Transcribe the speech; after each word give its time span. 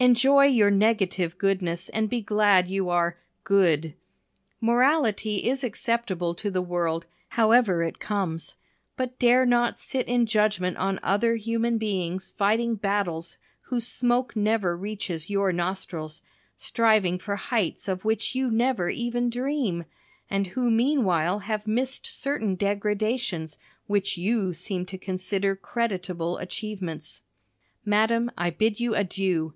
Enjoy 0.00 0.44
your 0.44 0.70
negative 0.70 1.36
goodness 1.38 1.88
and 1.88 2.08
be 2.08 2.22
glad 2.22 2.68
you 2.68 2.88
are 2.88 3.18
"good." 3.42 3.94
Morality 4.60 5.46
is 5.48 5.64
acceptable 5.64 6.36
to 6.36 6.52
the 6.52 6.62
world, 6.62 7.04
however 7.30 7.82
it 7.82 7.98
conies; 7.98 8.54
but 8.96 9.18
dare 9.18 9.44
not 9.44 9.80
sit 9.80 10.06
in 10.06 10.24
judgment 10.24 10.76
on 10.76 11.00
other 11.02 11.34
human 11.34 11.78
beings 11.78 12.30
fighting 12.30 12.76
battles 12.76 13.38
whose 13.62 13.88
smoke 13.88 14.36
never 14.36 14.76
reaches 14.76 15.28
your 15.28 15.50
nostrils, 15.50 16.22
striving 16.56 17.18
for 17.18 17.34
heights 17.34 17.88
of 17.88 18.04
which 18.04 18.36
you 18.36 18.52
never 18.52 18.88
even 18.88 19.28
dream, 19.28 19.84
and 20.30 20.46
who 20.46 20.70
meanwhile 20.70 21.40
have 21.40 21.66
missed 21.66 22.06
certain 22.06 22.54
degradations 22.54 23.58
which 23.88 24.16
you 24.16 24.52
seem 24.52 24.86
to 24.86 24.96
consider 24.96 25.56
creditable 25.56 26.38
achievements. 26.38 27.22
Madam, 27.84 28.30
I 28.38 28.50
bid 28.50 28.78
you 28.78 28.94
adieu. 28.94 29.54